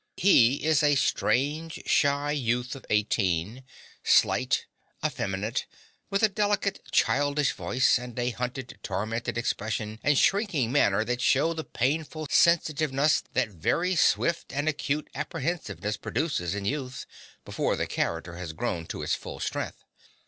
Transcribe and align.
He 0.17 0.63
is 0.63 0.81
a 0.81 0.95
strange, 0.95 1.83
shy 1.85 2.31
youth 2.31 2.75
of 2.75 2.87
eighteen, 2.89 3.63
slight, 4.03 4.65
effeminate, 5.05 5.67
with 6.09 6.23
a 6.23 6.27
delicate 6.27 6.79
childish 6.91 7.51
voice, 7.53 7.99
and 7.99 8.17
a 8.17 8.31
hunted, 8.31 8.79
tormented 8.81 9.37
expression 9.37 9.99
and 10.01 10.17
shrinking 10.17 10.71
manner 10.71 11.05
that 11.05 11.21
show 11.21 11.53
the 11.53 11.63
painful 11.63 12.25
sensitiveness 12.31 13.21
that 13.33 13.49
very 13.49 13.95
swift 13.95 14.51
and 14.51 14.67
acute 14.67 15.07
apprehensiveness 15.13 15.97
produces 15.97 16.55
in 16.55 16.65
youth, 16.65 17.05
before 17.45 17.75
the 17.75 17.85
character 17.85 18.37
has 18.37 18.53
grown 18.53 18.87
to 18.87 19.03
its 19.03 19.13
full 19.13 19.39
strength. 19.39 19.83